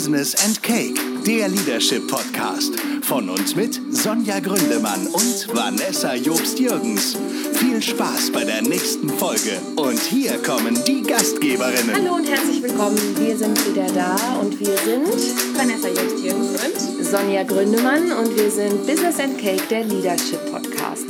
[0.00, 2.72] Business and Cake, der Leadership Podcast.
[3.02, 7.18] Von uns mit Sonja Gründemann und Vanessa Jobst-Jürgens.
[7.52, 9.60] Viel Spaß bei der nächsten Folge.
[9.76, 11.94] Und hier kommen die Gastgeberinnen.
[11.94, 12.96] Hallo und herzlich willkommen.
[13.18, 18.86] Wir sind wieder da und wir sind Vanessa Jobst-Jürgens und Sonja Gründemann und wir sind
[18.86, 21.04] Business and Cake, der Leadership Podcast.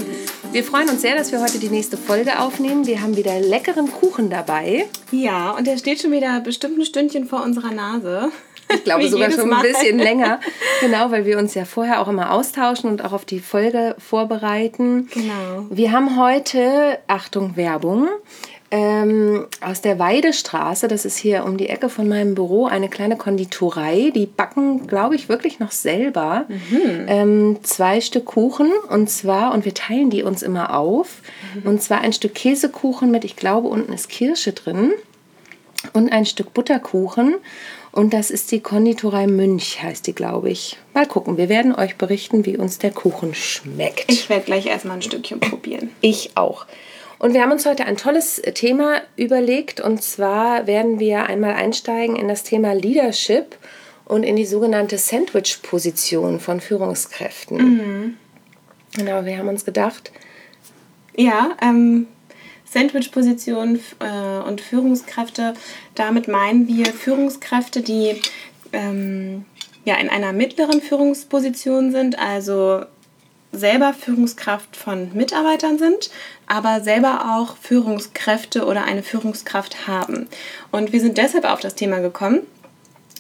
[0.50, 2.84] Wir freuen uns sehr, dass wir heute die nächste Folge aufnehmen.
[2.84, 4.88] Wir haben wieder leckeren Kuchen dabei.
[5.12, 8.32] Ja, und der steht schon wieder bestimmt ein Stündchen vor unserer Nase.
[8.74, 10.40] Ich glaube sogar schon ein bisschen länger.
[10.80, 15.08] Genau, weil wir uns ja vorher auch immer austauschen und auch auf die Folge vorbereiten.
[15.12, 15.66] Genau.
[15.70, 18.08] Wir haben heute, Achtung, Werbung,
[18.72, 23.16] ähm, aus der Weidestraße, das ist hier um die Ecke von meinem Büro, eine kleine
[23.16, 24.12] Konditorei.
[24.14, 26.46] Die backen, glaube ich, wirklich noch selber
[27.08, 28.70] ähm, zwei Stück Kuchen.
[28.88, 31.16] Und zwar, und wir teilen die uns immer auf.
[31.64, 34.92] Und zwar ein Stück Käsekuchen mit, ich glaube, unten ist Kirsche drin
[35.92, 37.34] und ein Stück Butterkuchen.
[37.92, 40.78] Und das ist die Konditorei Münch, heißt die, glaube ich.
[40.94, 44.04] Mal gucken, wir werden euch berichten, wie uns der Kuchen schmeckt.
[44.08, 45.90] Ich werde gleich erstmal ein Stückchen probieren.
[46.00, 46.66] Ich auch.
[47.18, 49.80] Und wir haben uns heute ein tolles Thema überlegt.
[49.80, 53.56] Und zwar werden wir einmal einsteigen in das Thema Leadership
[54.04, 58.16] und in die sogenannte Sandwich-Position von Führungskräften.
[58.96, 60.10] Genau, wir haben uns gedacht,
[61.16, 62.06] Ja, ähm,
[62.70, 65.54] Sandwich-Position äh, und Führungskräfte.
[65.94, 68.20] Damit meinen wir Führungskräfte, die
[68.72, 69.44] ähm,
[69.84, 72.84] ja, in einer mittleren Führungsposition sind, also
[73.52, 76.10] selber Führungskraft von Mitarbeitern sind,
[76.46, 80.28] aber selber auch Führungskräfte oder eine Führungskraft haben.
[80.70, 82.40] Und wir sind deshalb auf das Thema gekommen,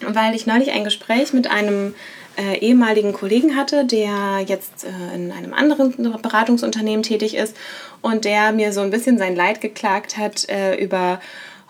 [0.06, 1.94] weil ich neulich ein Gespräch mit einem
[2.36, 7.56] äh, ehemaligen Kollegen hatte, der jetzt äh, in einem anderen Beratungsunternehmen tätig ist
[8.02, 11.20] und der mir so ein bisschen sein Leid geklagt hat äh, über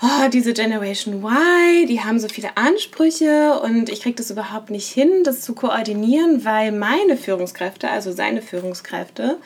[0.03, 4.89] oh, diese Generation Y, die haben so viele Ansprüche und ich kriege das überhaupt nicht
[4.89, 9.39] hin, das zu koordinieren, weil meine Führungskräfte, also seine Führungskräfte,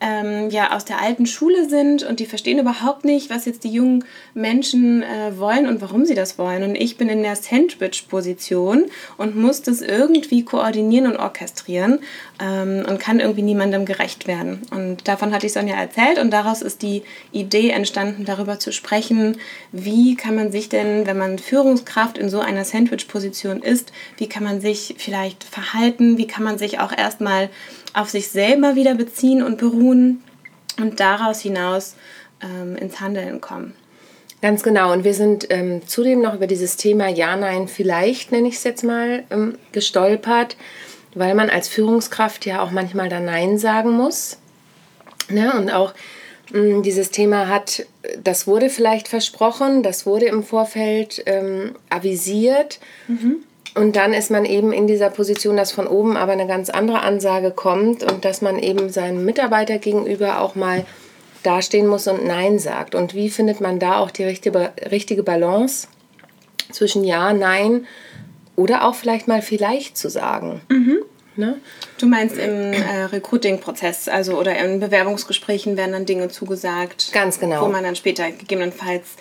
[0.00, 3.70] ähm, ja aus der alten Schule sind und die verstehen überhaupt nicht, was jetzt die
[3.70, 4.04] jungen
[4.34, 6.62] Menschen äh, wollen und warum sie das wollen.
[6.62, 11.98] Und ich bin in der Sandwich-Position und muss das irgendwie koordinieren und orchestrieren
[12.40, 14.62] ähm, und kann irgendwie niemandem gerecht werden.
[14.70, 19.38] Und davon hatte ich Sonja erzählt und daraus ist die Idee entstanden, darüber zu sprechen,
[19.72, 24.44] wie kann man sich denn, wenn man Führungskraft in so einer Sandwich-Position ist, wie kann
[24.44, 27.50] man sich vielleicht verhalten, wie kann man sich auch erstmal
[27.94, 30.22] auf sich selber wieder beziehen und beruhen
[30.80, 31.94] und daraus hinaus
[32.42, 33.74] ähm, ins Handeln kommen.
[34.40, 34.92] Ganz genau.
[34.92, 38.64] Und wir sind ähm, zudem noch über dieses Thema Ja, Nein, vielleicht, nenne ich es
[38.64, 40.56] jetzt mal, ähm, gestolpert,
[41.14, 44.38] weil man als Führungskraft ja auch manchmal da Nein sagen muss.
[45.28, 45.52] Ne?
[45.54, 45.92] Und auch
[46.52, 47.86] mh, dieses Thema hat,
[48.22, 52.78] das wurde vielleicht versprochen, das wurde im Vorfeld ähm, avisiert.
[53.78, 57.02] Und dann ist man eben in dieser Position, dass von oben aber eine ganz andere
[57.02, 60.84] Ansage kommt und dass man eben seinem Mitarbeiter gegenüber auch mal
[61.44, 62.96] dastehen muss und Nein sagt.
[62.96, 65.86] Und wie findet man da auch die richtige, richtige Balance
[66.72, 67.86] zwischen Ja, Nein
[68.56, 70.60] oder auch vielleicht mal vielleicht zu sagen?
[71.36, 71.60] Ne?
[71.98, 77.62] Du meinst im äh, Recruiting-Prozess, also oder in Bewerbungsgesprächen werden dann Dinge zugesagt, Ganz genau.
[77.64, 79.14] wo man dann später gegebenenfalls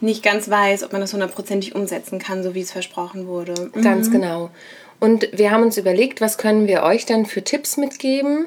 [0.00, 3.70] nicht ganz weiß, ob man das hundertprozentig umsetzen kann, so wie es versprochen wurde.
[3.74, 3.82] Mhm.
[3.82, 4.50] Ganz genau.
[4.98, 8.46] Und wir haben uns überlegt, was können wir euch dann für Tipps mitgeben,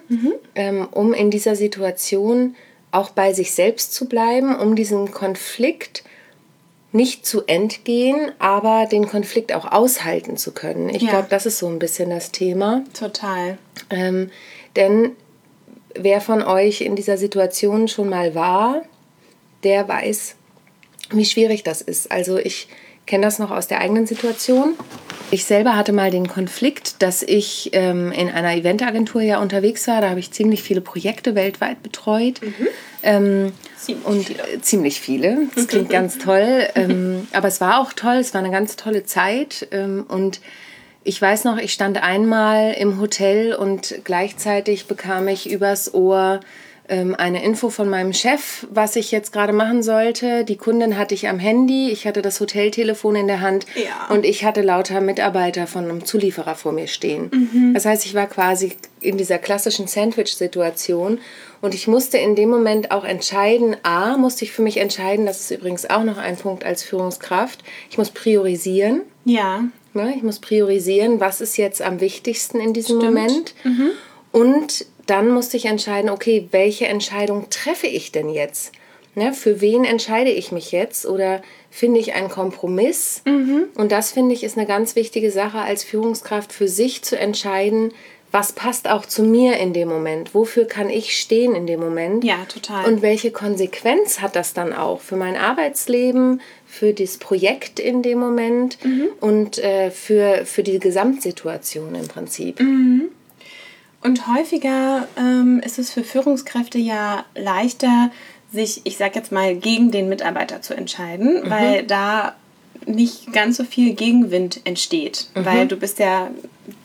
[0.55, 2.55] ähm, um in dieser Situation
[2.91, 6.03] auch bei sich selbst zu bleiben, um diesen Konflikt
[6.91, 10.89] nicht zu entgehen, aber den Konflikt auch aushalten zu können.
[10.89, 11.09] Ich Ja.
[11.11, 12.83] glaube, das ist so ein bisschen das Thema.
[12.99, 13.59] Total.
[13.91, 14.31] Ähm,
[14.75, 15.11] denn
[15.93, 18.81] wer von euch in dieser Situation schon mal war,
[19.63, 20.33] der weiß,
[21.11, 22.11] wie schwierig das ist.
[22.11, 22.67] Also ich
[23.05, 24.75] kenne das noch aus der eigenen Situation.
[25.31, 30.01] Ich selber hatte mal den Konflikt, dass ich ähm, in einer Eventagentur ja unterwegs war.
[30.01, 32.39] Da habe ich ziemlich viele Projekte weltweit betreut.
[33.03, 34.61] Ähm, Ziemlich und viele.
[34.61, 35.37] ziemlich viele.
[35.55, 36.67] Das klingt ganz toll.
[36.75, 38.15] Ähm, aber es war auch toll.
[38.17, 39.67] Es war eine ganz tolle Zeit.
[39.71, 40.39] Ähm, und
[41.03, 46.39] ich weiß noch, ich stand einmal im Hotel und gleichzeitig bekam ich übers Ohr
[46.89, 50.43] ähm, eine Info von meinem Chef, was ich jetzt gerade machen sollte.
[50.43, 54.13] Die Kundin hatte ich am Handy, ich hatte das Hoteltelefon in der Hand Ja.
[54.13, 57.71] und ich hatte lauter Mitarbeiter von einem Zulieferer vor mir stehen.
[57.73, 61.19] Das heißt, ich war quasi in dieser klassischen Sandwich-Situation
[61.61, 65.39] und ich musste in dem Moment auch entscheiden, a, musste ich für mich entscheiden, das
[65.41, 69.01] ist übrigens auch noch ein Punkt als Führungskraft, ich muss priorisieren.
[69.25, 70.13] Ja, Ne?
[70.15, 73.15] Ich muss priorisieren, was ist jetzt am wichtigsten in diesem Stimmt.
[73.15, 73.55] Moment.
[74.31, 78.73] Und dann musste ich entscheiden, okay, welche Entscheidung treffe ich denn jetzt?
[79.15, 81.41] Ne, für wen entscheide ich mich jetzt oder
[81.71, 83.21] finde ich einen Kompromiss?
[83.75, 87.91] Und das finde ich ist eine ganz wichtige Sache als Führungskraft für sich zu entscheiden,
[88.31, 90.35] was passt auch zu mir in dem Moment?
[90.35, 92.23] Wofür kann ich stehen in dem Moment?
[92.23, 92.85] Ja, total.
[92.85, 98.19] Und welche Konsequenz hat das dann auch für mein Arbeitsleben, für das Projekt in dem
[98.19, 98.77] Moment
[99.19, 102.59] und äh, für, für die Gesamtsituation im Prinzip?
[104.01, 108.11] Und häufiger ähm, ist es für Führungskräfte ja leichter,
[108.51, 112.35] sich, ich sag jetzt mal, gegen den Mitarbeiter zu entscheiden, weil da
[112.85, 115.27] nicht ganz so viel Gegenwind entsteht.
[115.35, 116.29] Weil du bist ja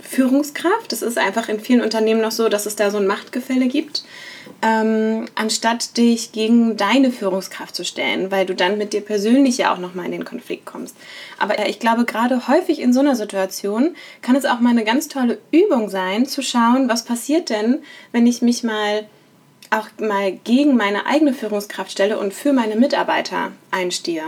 [0.00, 0.92] Führungskraft.
[0.92, 4.04] Es ist einfach in vielen Unternehmen noch so, dass es da so ein Machtgefälle gibt.
[4.66, 9.74] Ähm, anstatt dich gegen deine Führungskraft zu stellen, weil du dann mit dir persönlich ja
[9.74, 10.96] auch nochmal in den Konflikt kommst.
[11.38, 14.84] Aber äh, ich glaube, gerade häufig in so einer Situation kann es auch mal eine
[14.84, 17.82] ganz tolle Übung sein, zu schauen, was passiert denn,
[18.12, 19.04] wenn ich mich mal
[19.68, 24.22] auch mal gegen meine eigene Führungskraft stelle und für meine Mitarbeiter einstehe.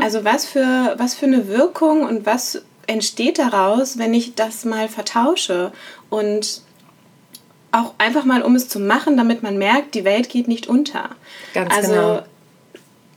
[0.00, 4.88] Also was für, was für eine Wirkung und was entsteht daraus, wenn ich das mal
[4.88, 5.72] vertausche
[6.10, 6.62] und
[7.72, 11.10] auch einfach mal, um es zu machen, damit man merkt, die Welt geht nicht unter.
[11.54, 12.22] Ganz also, genau.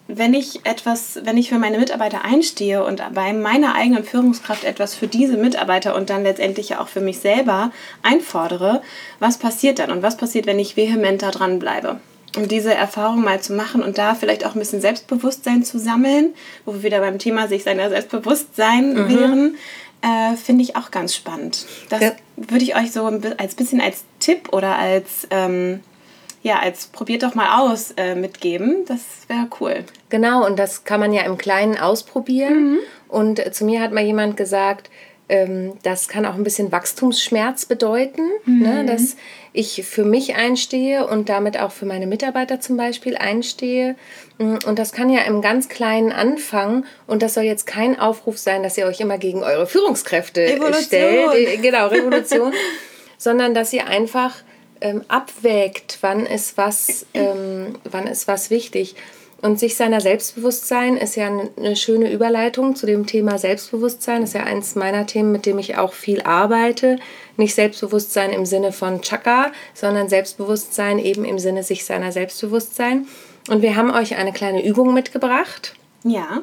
[0.08, 4.96] wenn ich etwas, wenn ich für meine Mitarbeiter einstehe und bei meiner eigenen Führungskraft etwas
[4.96, 7.72] für diese Mitarbeiter und dann letztendlich ja auch für mich selber
[8.02, 8.82] einfordere,
[9.20, 12.00] was passiert dann und was passiert, wenn ich vehement da dran bleibe?
[12.36, 16.34] Um diese Erfahrung mal zu machen und da vielleicht auch ein bisschen Selbstbewusstsein zu sammeln,
[16.66, 19.56] wo wir wieder beim Thema sich seiner Selbstbewusstsein wären,
[20.02, 21.66] äh, finde ich auch ganz spannend.
[21.90, 22.12] Das Ja.
[22.36, 23.06] Würde ich euch so
[23.38, 25.82] als bisschen als Tipp oder als ähm,
[26.42, 28.86] ja als probiert doch mal aus äh, mitgeben.
[28.88, 29.84] Das wäre cool.
[30.10, 32.80] Genau, und das kann man ja im Kleinen ausprobieren.
[33.08, 34.90] Und äh, zu mir hat mal jemand gesagt,
[35.30, 38.86] ähm, das kann auch ein bisschen Wachstumsschmerz bedeuten, ne?
[38.86, 39.16] dass
[39.54, 43.96] ich für mich einstehe und damit auch für meine Mitarbeiter zum Beispiel einstehe.
[44.38, 46.86] Mm, Und das kann ja im ganz Kleinen anfangen.
[47.08, 50.84] Und das soll jetzt kein Aufruf sein, dass ihr euch immer gegen eure Führungskräfte Revolution.
[50.84, 51.34] stellt.
[51.36, 52.52] Äh, Genau, Revolution.
[53.18, 54.36] sondern dass ihr einfach
[54.82, 58.96] ähm, abwägt, wann ist was, ähm, wann ist was wichtig.
[59.44, 64.22] Und sich seiner Selbstbewusstsein ist ja eine, schöne Überleitung zu dem Thema Selbstbewusstsein.
[64.22, 66.96] Das ist ja eins meiner Themen, mit dem ich auch viel arbeite.
[67.36, 73.06] Nicht Selbstbewusstsein im Sinne von Chaka, sondern Selbstbewusstsein eben im Sinne sich seiner Selbstbewusstsein.
[73.50, 75.76] Und wir haben euch eine kleine Übung mitgebracht.
[76.06, 76.42] Ja,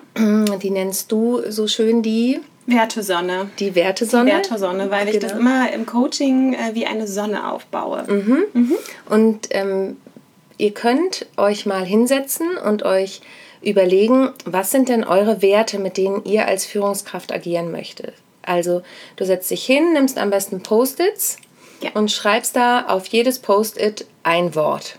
[0.63, 3.51] Die nennst du so schön die, Wertesonne.
[3.59, 4.31] die Wertesonne.
[4.31, 5.41] Wertesonne, weil ich das Genau.
[5.41, 8.05] immer im Coaching äh, wie eine Sonne aufbaue.
[9.09, 9.97] Und ähm,
[10.61, 13.23] ihr könnt euch mal hinsetzen und euch
[13.63, 18.15] überlegen, was sind denn eure Werte, mit denen ihr als Führungskraft agieren möchtet.
[18.43, 18.83] Also
[19.17, 21.39] du setzt dich hin, nimmst am besten Post-its
[21.83, 21.91] Ja.
[21.95, 24.99] und schreibst da auf jedes Post-it ein Wort.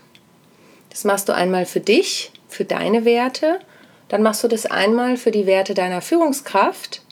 [0.90, 3.60] Das machst du einmal für dich, für deine Werte.
[4.08, 7.02] Dann machst du das einmal für die Werte deiner Führungskraft.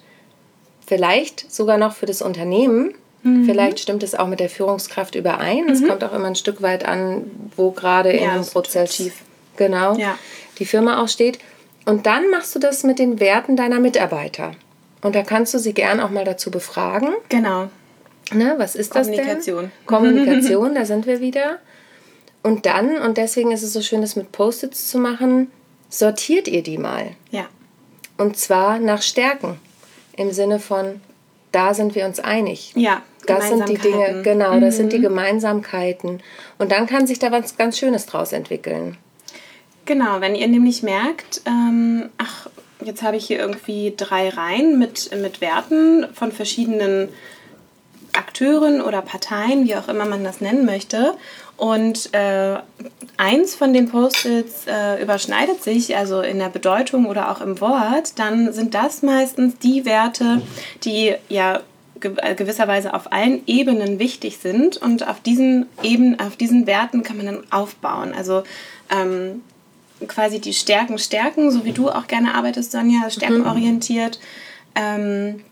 [0.87, 2.95] Vielleicht sogar noch für das Unternehmen.
[3.23, 5.69] Vielleicht stimmt es auch mit der Führungskraft überein.
[5.69, 8.53] Es kommt auch immer ein Stück weit an, wo gerade in Ja, dem das ist
[8.55, 9.15] Prozess tief.
[9.57, 10.19] genau Ja.
[10.59, 11.39] die Firma auch steht.
[11.85, 14.53] Und dann machst du das mit den Werten deiner Mitarbeiter.
[15.03, 17.11] Und da kannst du sie gern auch mal dazu befragen.
[17.29, 17.69] Genau.
[18.33, 19.63] Ne, was ist das Kommunikation.
[19.65, 19.73] denn?
[19.87, 21.59] Kommunikation, da sind wir wieder.
[22.43, 25.51] Und dann, und deswegen ist es so schön, das mit Post-its zu machen,
[25.91, 27.09] sortiert ihr die mal.
[27.31, 27.47] Ja.
[28.17, 29.59] Und zwar nach Stärken.
[30.17, 31.01] Im Sinne von,
[31.53, 32.73] da sind wir uns einig.
[32.77, 33.03] Ja.
[33.27, 36.23] Das sind die Dinge, genau, das sind die Gemeinsamkeiten.
[36.59, 38.97] Und dann kann sich da was ganz Schönes draus entwickeln.
[39.85, 42.49] Genau, wenn ihr nämlich merkt, ähm, ach,
[42.85, 47.09] jetzt habe ich hier irgendwie drei Reihen mit, mit Werten von verschiedenen
[48.13, 51.15] Akteuren oder Parteien, wie auch immer man das nennen möchte.
[51.61, 52.57] Und äh,
[53.19, 58.19] eins von den Post-its äh, überschneidet sich, also in der Bedeutung oder auch im Wort,
[58.19, 60.41] dann sind das meistens die Werte,
[60.85, 61.61] die ja
[62.01, 64.79] äh, gewisserweise auf allen Ebenen wichtig sind.
[64.79, 68.15] Und auf diesen Ebenen, auf diesen Werten kann man dann aufbauen.
[68.17, 68.43] Also
[68.91, 69.43] ähm,
[70.09, 74.19] quasi die Stärken stärken, so wie du auch gerne arbeitest, Sonja, stärkenorientiert.
[74.75, 75.43] Ähm,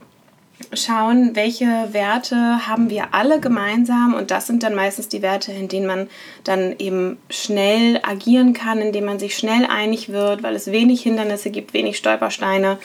[0.72, 5.68] schauen, welche Werte haben wir alle gemeinsam und das sind dann meistens die Werte, in
[5.68, 6.10] denen man
[6.44, 11.02] dann eben schnell agieren kann, in denen man sich schnell einig wird, weil es wenig
[11.02, 12.78] Hindernisse gibt, wenig Stolpersteine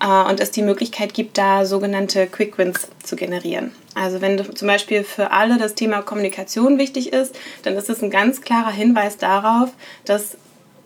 [0.00, 3.72] äh, und es die Möglichkeit gibt, da sogenannte Quick Wins zu generieren.
[3.94, 8.10] Also wenn zum Beispiel für alle das Thema Kommunikation wichtig ist, dann ist es ein
[8.10, 9.70] ganz klarer Hinweis darauf,
[10.04, 10.36] dass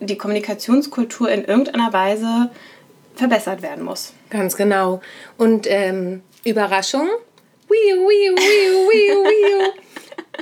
[0.01, 2.51] die Kommunikationskultur in irgendeiner Weise
[3.15, 4.15] verbessert werden muss.
[4.31, 5.01] Ganz genau.
[5.37, 7.09] Und ähm, Überraschung.
[7.69, 9.73] Wiu, wiu, wiu, wiu, wiu.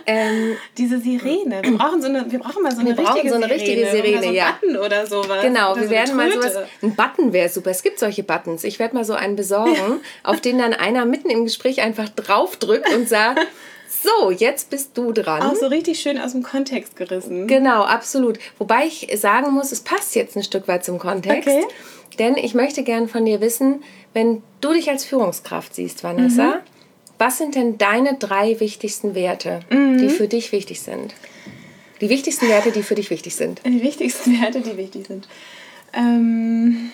[0.06, 1.62] Ähm, Diese Sirene.
[1.62, 3.86] Wir brauchen, so eine, wir brauchen mal so eine Wir brauchen richtige so eine richtige
[3.90, 4.02] Sirene.
[4.02, 4.58] Sirene, so ja.
[4.60, 5.42] Button oder sowas.
[5.42, 6.56] Genau, oder wir so werden mal sowas.
[6.82, 7.70] Ein Button wäre super.
[7.70, 8.64] Es gibt solche Buttons.
[8.64, 12.92] Ich werde mal so einen besorgen, auf den dann einer mitten im Gespräch einfach draufdrückt
[12.94, 13.40] und sagt:
[13.88, 15.42] So, jetzt bist du dran.
[15.42, 17.46] Auch so richtig schön aus dem Kontext gerissen.
[17.46, 18.38] Genau, absolut.
[18.58, 21.48] Wobei ich sagen muss, es passt jetzt ein Stück weit zum Kontext.
[21.48, 21.66] Okay.
[22.18, 23.82] Denn ich möchte gern von dir wissen,
[24.14, 26.52] wenn du dich als Führungskraft siehst, Vanessa, Mhm.
[27.18, 29.98] was sind denn deine drei wichtigsten Werte, Mhm.
[29.98, 31.14] die für dich wichtig sind?
[32.00, 33.60] Die wichtigsten Werte, die für dich wichtig sind.
[33.64, 35.26] Die wichtigsten Werte, die wichtig sind.
[35.92, 36.90] Ähm,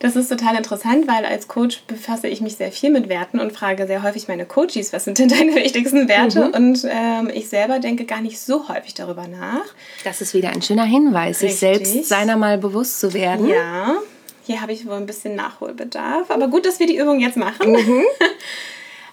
[0.00, 3.52] das ist total interessant, weil als Coach befasse ich mich sehr viel mit Werten und
[3.52, 6.48] frage sehr häufig meine Coaches, was sind denn deine wichtigsten Werte?
[6.48, 6.54] Mhm.
[6.54, 9.64] Und ähm, ich selber denke gar nicht so häufig darüber nach.
[10.02, 11.86] Das ist wieder ein schöner Hinweis, sich Richtig.
[11.86, 13.46] selbst seiner mal bewusst zu werden.
[13.46, 13.98] Ja,
[14.46, 16.30] hier habe ich wohl ein bisschen Nachholbedarf.
[16.30, 17.76] Aber gut, dass wir die Übung jetzt machen.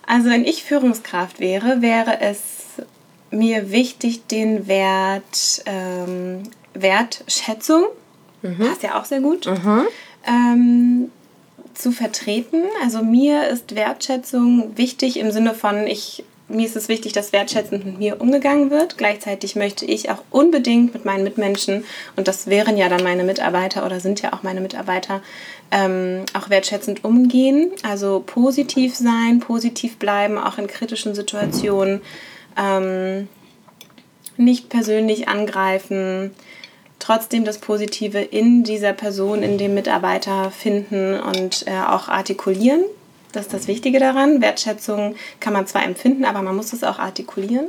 [0.10, 2.40] Also wenn ich Führungskraft wäre, wäre es
[3.30, 7.88] mir wichtig, den Wert ähm, Wertschätzung,
[8.58, 9.48] passt ja auch sehr gut,
[10.28, 11.10] ähm,
[11.74, 12.64] zu vertreten.
[12.84, 17.86] Also mir ist Wertschätzung wichtig im Sinne von, ich, mir ist es wichtig, dass wertschätzend
[17.86, 18.98] mit mir umgegangen wird.
[18.98, 23.86] Gleichzeitig möchte ich auch unbedingt mit meinen Mitmenschen, und das wären ja dann meine Mitarbeiter
[23.86, 25.22] oder sind ja auch meine Mitarbeiter,
[25.72, 27.72] ähm, auch wertschätzend umgehen.
[27.84, 32.02] Also positiv sein, positiv bleiben, auch in kritischen Situationen.
[32.58, 33.28] Ähm,
[34.38, 36.32] nicht persönlich angreifen,
[37.00, 42.84] trotzdem das Positive in dieser Person, in dem Mitarbeiter finden und äh, auch artikulieren.
[43.32, 44.42] Das ist das Wichtige daran.
[44.42, 47.68] Wertschätzung kann man zwar empfinden, aber man muss es auch artikulieren.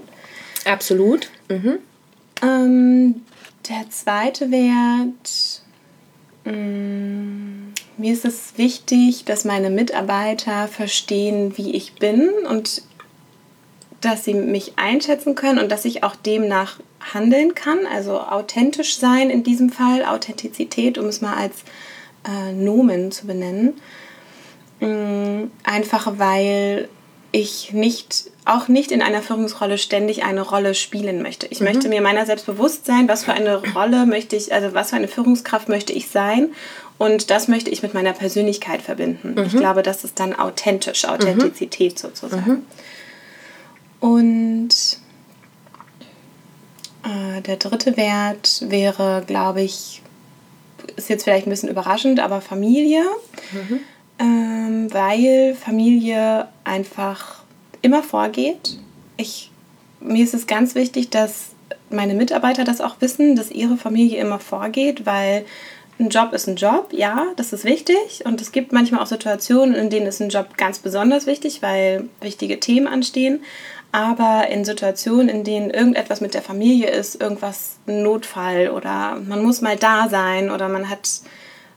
[0.65, 1.31] Absolut.
[1.49, 1.79] Mhm.
[2.43, 3.23] Ähm,
[3.69, 5.63] der zweite Wert,
[6.45, 12.83] mh, mir ist es wichtig, dass meine Mitarbeiter verstehen, wie ich bin und
[14.01, 16.79] dass sie mich einschätzen können und dass ich auch demnach
[17.13, 17.81] handeln kann.
[17.93, 21.55] Also authentisch sein in diesem Fall, Authentizität, um es mal als
[22.27, 23.75] äh, Nomen zu benennen.
[24.81, 26.89] Mm, Einfach weil
[27.31, 31.47] ich nicht, auch nicht in einer Führungsrolle ständig eine Rolle spielen möchte.
[31.51, 34.91] Ich möchte mir meiner selbst bewusst sein, was für eine Rolle möchte ich, also was
[34.91, 36.51] für eine Führungskraft möchte ich sein.
[36.97, 39.35] Und das möchte ich mit meiner Persönlichkeit verbinden.
[39.47, 42.67] Ich glaube, das ist dann authentisch, Authentizität sozusagen.
[44.01, 44.69] Und
[47.05, 50.03] äh, der dritte Wert wäre, glaube ich,
[50.97, 53.03] ist jetzt vielleicht ein bisschen überraschend, aber Familie.
[54.19, 57.43] Ähm, weil Familie einfach
[57.83, 58.79] immer vorgeht.
[59.17, 59.51] Ich,
[60.01, 61.51] mir ist es ganz wichtig, dass
[61.91, 65.45] meine Mitarbeiter das auch wissen, dass ihre Familie immer vorgeht, weil
[65.99, 68.25] ein Job ist ein Job, ja, das ist wichtig.
[68.25, 72.09] Und es gibt manchmal auch Situationen, in denen ist ein Job ganz besonders wichtig, weil
[72.21, 73.41] wichtige Themen anstehen.
[73.91, 79.43] Aber in Situationen, in denen irgendetwas mit der Familie ist, irgendwas, ein Notfall oder man
[79.43, 81.09] muss mal da sein oder man hat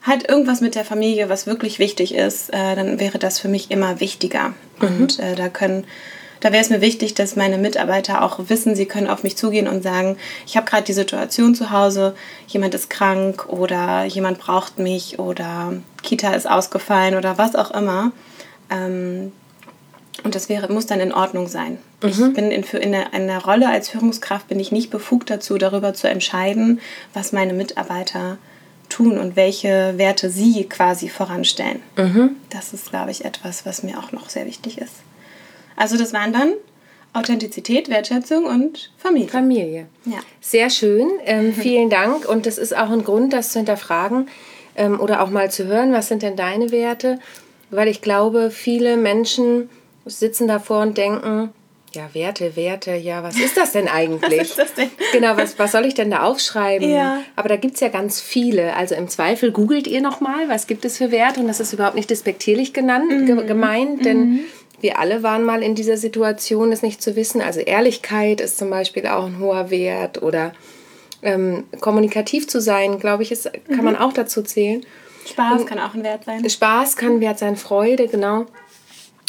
[0.04, 3.72] halt irgendwas mit der Familie, was wirklich wichtig ist, äh, dann wäre das für mich
[3.72, 4.54] immer wichtiger.
[4.80, 5.86] Und äh, da können,
[6.42, 9.68] da wäre es mir wichtig, dass meine Mitarbeiter auch wissen, sie können auf mich zugehen
[9.68, 12.16] und sagen, ich habe gerade die Situation zu Hause,
[12.48, 18.12] jemand ist krank oder jemand braucht mich oder Kita ist ausgefallen oder was auch immer.
[18.70, 19.32] Ähm,
[20.24, 21.78] und das wäre, muss dann in Ordnung sein.
[22.04, 25.30] Ich bin in, für, in, der, in der Rolle als Führungskraft bin ich nicht befugt
[25.30, 26.82] dazu, darüber zu entscheiden,
[27.14, 28.38] was meine Mitarbeiter
[28.90, 31.82] tun und welche Werte sie quasi voranstellen.
[32.50, 34.94] Das ist, glaube ich, etwas, was mir auch noch sehr wichtig ist.
[35.82, 36.54] Also das waren dann
[37.14, 39.30] Authentizität, Wertschätzung und Familie.
[39.30, 39.88] Familie.
[40.06, 40.20] Ja.
[40.40, 41.10] Sehr schön.
[41.26, 42.30] Ähm, vielen Dank.
[42.30, 44.30] Und das ist auch ein Grund, das zu hinterfragen
[44.76, 47.20] ähm, oder auch mal zu hören, was sind denn deine Werte?
[47.72, 49.70] Weil ich glaube, viele Menschen
[50.06, 51.50] sitzen davor und denken,
[51.94, 54.40] ja, Werte, Werte, ja, was ist das denn eigentlich?
[54.40, 54.90] Was ist das denn?
[55.12, 56.90] Genau, was, was soll ich denn da aufschreiben?
[56.90, 57.22] Ja.
[57.36, 58.76] Aber da gibt es ja ganz viele.
[58.78, 61.42] Also im Zweifel googelt ihr nochmal, was gibt es für Werte?
[61.42, 63.26] Und das ist überhaupt nicht despektierlich genannt, Mhm.
[63.26, 64.42] ge gemeint, denn
[64.82, 67.42] wir alle waren mal in dieser Situation, es nicht zu wissen.
[67.42, 70.54] Also Ehrlichkeit ist zum Beispiel auch ein hoher Wert oder
[71.22, 74.86] ähm, kommunikativ zu sein, glaube ich, ist, kann man auch dazu zählen.
[75.28, 76.50] Spaß kann auch ein Wert sein.
[76.50, 78.46] Spaß kann Wert sein, Freude, genau.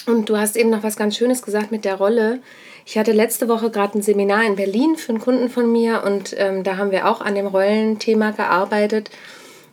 [0.07, 2.41] Und du hast eben noch was ganz Schönes gesagt mit der Rolle.
[2.85, 6.35] Ich hatte letzte Woche gerade ein Seminar in Berlin für einen Kunden von mir und
[6.39, 9.11] ähm, da haben wir auch an dem Rollenthema gearbeitet.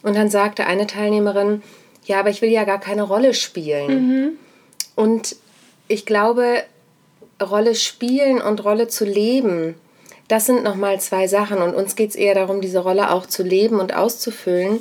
[0.03, 1.63] Und dann sagte eine Teilnehmerin,
[2.05, 4.38] ja, aber ich will ja gar keine Rolle spielen.
[4.95, 5.36] Und
[5.89, 6.63] ich glaube,
[7.41, 9.75] Rolle spielen und Rolle zu leben,
[10.29, 11.58] das sind nochmal zwei Sachen.
[11.58, 14.79] Und uns geht es eher darum, diese Rolle auch zu leben und auszufüllen.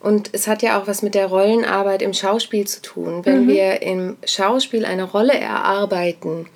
[0.00, 3.24] Und es hat ja auch was mit der Rollenarbeit im Schauspiel zu tun.
[3.24, 6.46] Wenn wir im Schauspiel eine Rolle erarbeiten,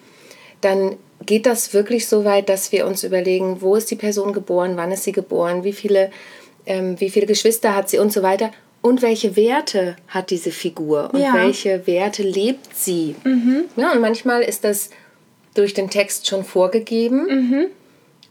[0.61, 4.77] dann geht das wirklich so weit, dass wir uns überlegen, wo ist die Person geboren,
[4.77, 6.11] wann ist sie geboren, wie viele,
[6.67, 8.51] ähm, wie viele Geschwister hat sie und so weiter.
[8.85, 11.33] Und welche Werte hat diese Figur und Ja.
[11.33, 13.15] welche Werte lebt sie?
[13.77, 14.91] Ja, und manchmal ist das
[15.55, 17.71] durch den Text schon vorgegeben.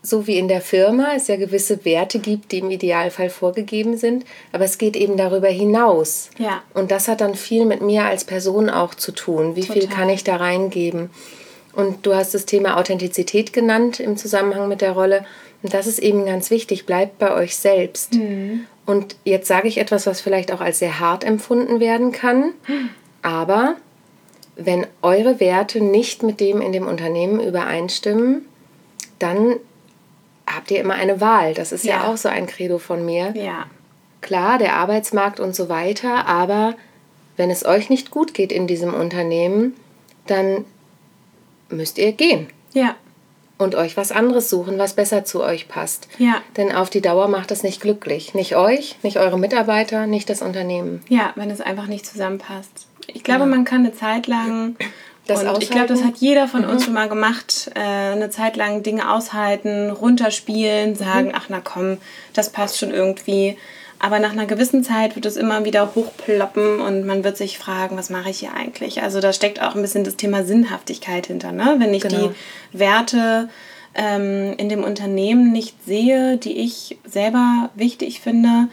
[0.04, 4.26] So wie in der Firma es ja gewisse Werte gibt, die im Idealfall vorgegeben sind.
[4.52, 6.30] Aber es geht eben darüber hinaus.
[6.38, 6.62] Ja.
[6.76, 9.56] Und das hat dann viel mit mir als Person auch zu tun.
[9.56, 9.96] Wie viel Total.
[9.98, 11.10] kann ich da reingeben?
[11.74, 15.26] Und du hast das Thema Authentizität genannt im Zusammenhang mit der Rolle.
[15.64, 16.86] Und das ist eben ganz wichtig.
[16.86, 18.18] Bleibt bei euch selbst.
[18.86, 22.52] Und jetzt sage ich etwas, was vielleicht auch als sehr hart empfunden werden kann.
[23.22, 23.76] Aber
[24.56, 28.46] wenn eure Werte nicht mit dem in dem Unternehmen übereinstimmen,
[29.20, 29.56] dann
[30.46, 31.54] habt ihr immer eine Wahl.
[31.54, 32.08] Das ist ja, Ja.
[32.12, 33.32] auch so ein Credo von mir.
[33.36, 33.66] Ja.
[34.22, 36.76] Klar, der Arbeitsmarkt und so weiter, aber
[37.36, 39.76] wenn es euch nicht gut geht in diesem Unternehmen,
[40.28, 40.66] dann
[41.74, 42.96] müsst ihr gehen Ja.
[43.58, 46.08] und euch was anderes suchen, was besser zu euch passt.
[46.18, 46.42] Ja.
[46.58, 48.34] Denn auf die Dauer macht das nicht glücklich.
[48.34, 51.02] Nicht euch, nicht eure Mitarbeiter, nicht das Unternehmen.
[51.10, 52.88] Ja, wenn es einfach nicht zusammenpasst.
[53.08, 54.76] Ich glaube, man kann eine Zeit lang.
[55.26, 56.16] Das und ich glaube, das aushalten?
[56.16, 57.72] hat jeder von uns schon mal gemacht.
[57.76, 61.98] Äh, eine Zeit lang Dinge aushalten, runterspielen, sagen, ach na komm,
[62.34, 63.58] das passt schon irgendwie.
[64.04, 67.96] Aber nach einer gewissen Zeit wird es immer wieder hochploppen und man wird sich fragen,
[67.96, 69.02] was mache ich hier eigentlich?
[69.02, 71.54] Also da steckt auch ein bisschen das Thema Sinnhaftigkeit hinter.
[71.54, 71.76] Ne?
[71.78, 72.28] Wenn ich Genau.
[72.28, 73.48] die Werte
[73.96, 78.68] ähm, in dem Unternehmen nicht sehe, die ich selber wichtig finde,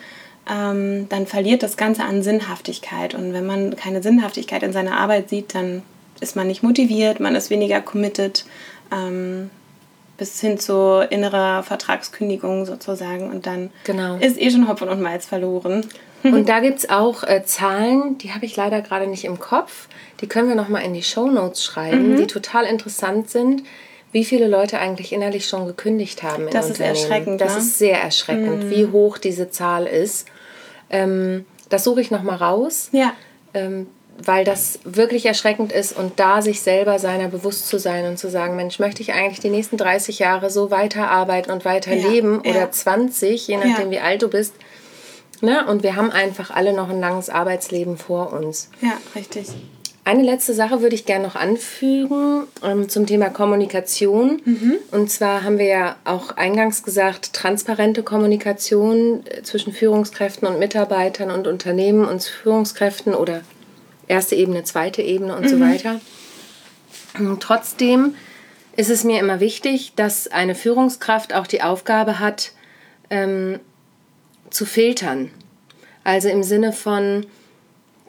[0.51, 3.15] ähm, dann verliert das Ganze an Sinnhaftigkeit.
[3.15, 5.83] Und wenn man keine Sinnhaftigkeit in seiner Arbeit sieht, dann
[6.19, 8.47] ist man nicht motiviert, man ist weniger committed,
[8.91, 9.51] ähm,
[10.21, 13.31] bis hin zu innerer Vertragskündigung sozusagen.
[13.31, 14.17] Und dann Genau.
[14.19, 15.85] ist eh schon Hopfen und Malz verloren.
[16.23, 19.89] Und da gibt es auch äh, Zahlen, die habe ich leider gerade nicht im Kopf.
[20.21, 23.62] Die können wir nochmal in die Shownotes schreiben, die total interessant sind,
[24.12, 26.97] wie viele Leute eigentlich innerlich schon gekündigt haben in Das ist Unternehmen.
[26.97, 27.59] erschreckend, Das ne?
[27.61, 30.29] ist sehr erschreckend, wie hoch diese Zahl ist.
[30.91, 32.91] Ähm, das suche ich nochmal raus.
[32.93, 33.15] Ja,
[33.55, 33.87] ähm,
[34.25, 38.30] weil das wirklich erschreckend ist und da sich selber seiner bewusst zu sein und zu
[38.30, 42.61] sagen, Mensch, möchte ich eigentlich die nächsten 30 Jahre so weiterarbeiten und weiterleben Ja, oder
[42.61, 42.71] ja.
[42.71, 44.54] 20, je nachdem wie alt du bist.
[45.41, 45.67] Ne?
[45.67, 48.71] Und wir haben einfach alle noch ein langes Arbeitsleben vor uns.
[48.80, 49.49] ja, richtig.
[50.02, 54.41] Eine letzte Sache würde ich gerne noch anfügen ähm, zum Thema Kommunikation.
[54.91, 61.30] Und zwar haben wir ja auch eingangs gesagt, transparente Kommunikation äh, zwischen Führungskräften und Mitarbeitern
[61.30, 63.43] und Unternehmen und Führungskräften oder
[64.11, 66.01] erste Ebene, zweite Ebene und so weiter.
[67.19, 68.15] Und trotzdem
[68.77, 72.53] ist es mir immer wichtig, dass eine Führungskraft auch die Aufgabe hat,
[73.09, 73.59] ähm,
[74.51, 75.31] zu filtern.
[76.05, 77.27] Also im Sinne von,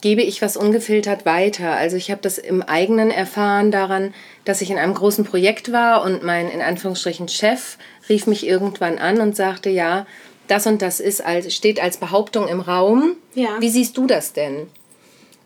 [0.01, 1.71] gebe ich was ungefiltert weiter.
[1.73, 4.13] Also ich habe das im eigenen erfahren daran,
[4.45, 7.77] dass ich in einem großen Projekt war und mein in Anführungsstrichen Chef
[8.09, 10.07] rief mich irgendwann an und sagte, ja,
[10.47, 13.15] das und das ist als, steht als Behauptung im Raum.
[13.35, 13.57] Ja.
[13.59, 14.67] Wie siehst du das denn?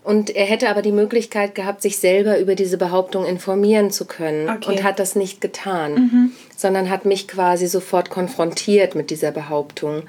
[0.05, 4.47] Und er hätte aber die Möglichkeit gehabt, sich selber über diese Behauptung informieren zu können
[4.49, 4.69] Okay.
[4.69, 10.03] und hat das nicht getan, sondern hat mich quasi sofort konfrontiert mit dieser Behauptung.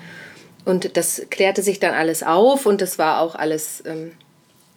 [0.66, 4.12] Und das klärte sich dann alles auf und das war auch alles ähm,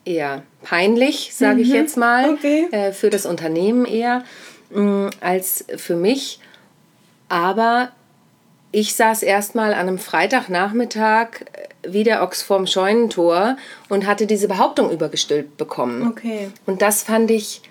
[0.06, 2.68] eher peinlich, sage ich jetzt mal, Okay.
[2.72, 4.24] äh, für das Unternehmen eher
[4.70, 6.40] mh, als für mich.
[7.28, 7.90] Aber
[8.72, 11.28] ich saß erstmal an einem Freitagnachmittag
[11.84, 16.08] wie der Ochs vorm Scheunentor und hatte diese Behauptung übergestülpt bekommen.
[16.08, 16.50] Okay.
[16.66, 17.62] Und das fand ich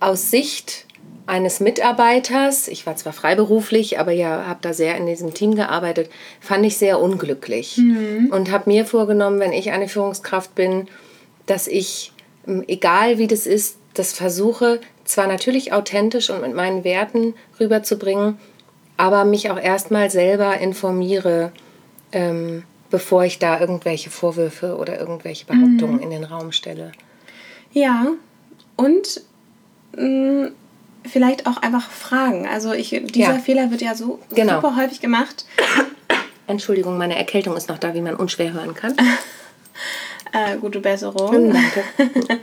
[0.00, 0.86] aus Sicht
[1.26, 6.10] eines Mitarbeiters, ich war zwar freiberuflich, aber ja, habe da sehr in diesem Team gearbeitet,
[6.40, 7.78] fand ich sehr unglücklich.
[8.30, 10.88] Und habe mir vorgenommen, wenn ich eine Führungskraft bin,
[11.46, 12.12] dass ich,
[12.66, 18.38] egal wie das ist, das versuche, zwar natürlich authentisch und mit meinen Werten rüberzubringen,
[18.96, 21.52] aber mich auch erstmal selber informiere,
[22.12, 26.92] ähm, bevor ich da irgendwelche Vorwürfe oder irgendwelche Behauptungen in den Raum stelle.
[27.72, 28.06] Ja,
[28.76, 29.22] und
[29.96, 30.50] mh,
[31.10, 32.46] vielleicht auch einfach fragen.
[32.46, 33.38] Also ich, dieser Ja.
[33.40, 34.56] Fehler wird ja so Genau.
[34.60, 35.44] super häufig gemacht.
[36.46, 38.94] Entschuldigung, meine Erkältung ist noch da, wie man unschwer hören kann.
[40.32, 41.52] Äh, gute Besserung.
[41.52, 41.84] Danke.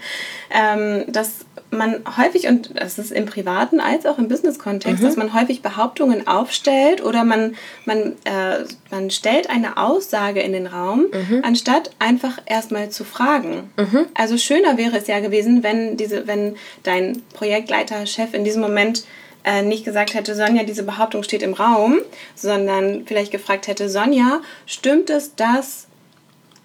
[0.51, 5.33] ähm, dass man häufig, und das ist im privaten als auch im Business-Kontext, dass man
[5.33, 11.05] häufig Behauptungen aufstellt oder man, man, äh, man stellt eine Aussage in den Raum,
[11.43, 13.69] anstatt einfach erstmal zu fragen.
[14.15, 19.03] Also schöner wäre es ja gewesen, wenn, diese, wenn dein Projektleiter, Chef in diesem Moment
[19.43, 21.99] äh, nicht gesagt hätte, Sonja, diese Behauptung steht im Raum,
[22.35, 25.87] sondern vielleicht gefragt hätte, Sonja, stimmt es, dass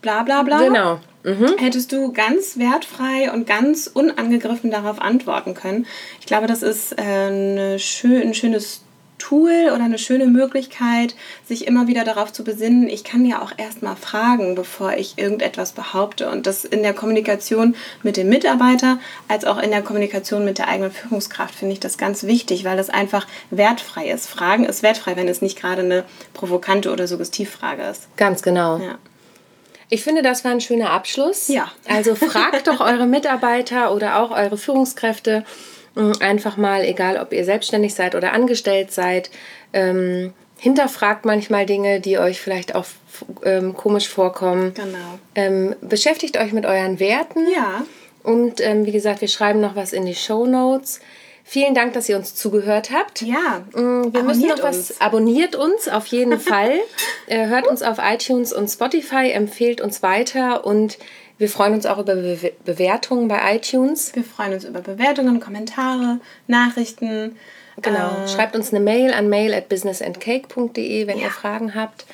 [0.02, 0.62] bla bla bla?
[0.62, 1.00] Genau.
[1.24, 5.86] Hättest du ganz wertfrei und ganz unangegriffen darauf antworten können.
[6.20, 8.84] Ich glaube, das ist äh, schön, ein schönes
[9.18, 11.14] Tool oder eine schöne Möglichkeit,
[11.46, 15.72] sich immer wieder darauf zu besinnen, ich kann ja auch erstmal fragen, bevor ich irgendetwas
[15.72, 16.28] behaupte.
[16.28, 20.68] Und das in der Kommunikation mit dem Mitarbeiter als auch in der Kommunikation mit der
[20.68, 24.26] eigenen Führungskraft finde ich das ganz wichtig, weil das einfach wertfrei ist.
[24.26, 28.14] Fragen ist wertfrei, wenn es nicht gerade eine provokante oder Suggestivfrage ist.
[28.16, 28.78] Ganz genau.
[28.78, 28.98] Ja.
[29.94, 31.46] Ich finde, das war ein schöner Abschluss.
[31.46, 31.70] Ja.
[31.88, 35.44] Also fragt doch eure Mitarbeiter oder auch eure Führungskräfte
[35.94, 39.30] mh, einfach mal, egal ob ihr selbstständig seid oder angestellt seid,
[39.72, 42.86] ähm, hinterfragt manchmal Dinge, die euch vielleicht auch
[43.44, 44.74] ähm, komisch vorkommen.
[44.74, 45.20] Genau.
[45.36, 47.46] Ähm, beschäftigt euch mit euren Werten.
[47.54, 47.84] Ja.
[48.24, 50.98] Und ähm, wie gesagt, wir schreiben noch was in die Show Notes.
[51.46, 53.20] Vielen Dank, dass ihr uns zugehört habt.
[53.22, 53.62] Ja.
[53.74, 54.76] Mm, Wir müssen Abonniert noch was.
[54.90, 55.00] uns.
[55.00, 56.72] Abonniert uns auf jeden Fall.
[57.26, 60.98] äh, hört uns auf iTunes und Spotify, empfehlt uns weiter und
[61.36, 64.14] wir freuen uns auch über Be Bewertungen bei iTunes.
[64.14, 67.36] Wir freuen uns über Bewertungen, Kommentare, Nachrichten.
[67.82, 68.22] Genau.
[68.24, 71.24] Äh, Schreibt uns eine Mail an mail at businessandcake.de, wenn Ja.
[71.24, 72.06] ihr Fragen habt.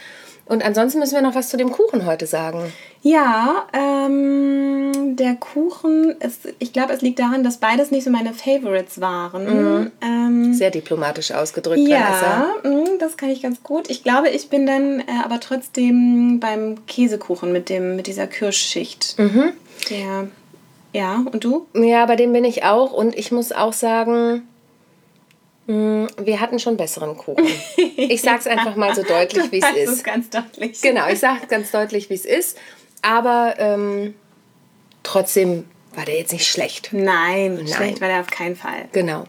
[0.50, 2.72] Und ansonsten müssen wir noch was zu dem Kuchen heute sagen.
[3.02, 8.34] Ja, ähm, der Kuchen, ist, ich glaube, es liegt daran, dass beides nicht so meine
[8.34, 9.92] Favorites waren.
[10.02, 12.48] Ähm, Sehr diplomatisch ausgedrückt, Vanessa.
[12.64, 13.88] ja, mh, das kann ich ganz gut.
[13.88, 19.16] Ich glaube, ich bin dann äh, aber trotzdem beim Käsekuchen mit, dem, mit dieser Kirschschicht.
[19.88, 20.26] Der,
[20.92, 21.68] ja, und du?
[21.74, 22.92] Ja, bei dem bin ich auch.
[22.92, 24.42] Und ich muss auch sagen,
[25.70, 27.46] wir hatten schon besseren Kuchen.
[27.96, 30.04] Ich sage es einfach mal so deutlich, wie es ist.
[30.04, 30.80] ganz deutlich.
[30.80, 32.58] Genau, ich sage ganz deutlich, wie es ist.
[33.02, 34.14] Aber ähm,
[35.02, 36.90] trotzdem war der jetzt nicht schlecht.
[36.92, 38.88] Nein, schlecht war der auf keinen Fall.
[38.92, 39.24] Genau.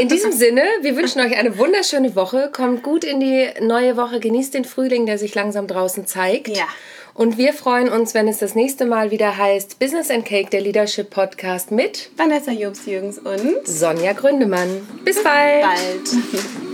[0.00, 2.48] In diesem Sinne, wir wünschen euch eine wunderschöne Woche.
[2.50, 4.18] Kommt gut in die neue Woche.
[4.18, 6.48] Genießt den Frühling, der sich langsam draußen zeigt.
[6.48, 6.64] Ja.
[7.12, 10.62] Und wir freuen uns, wenn es das nächste Mal wieder heißt Business and Cake, der
[10.62, 14.88] Leadership Podcast mit Vanessa Jobs-Jürgens und Sonja Gründemann.
[15.04, 15.64] Bis bald.
[15.64, 16.69] bald.